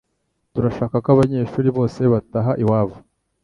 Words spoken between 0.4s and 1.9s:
Turashaka ko abanyeshuri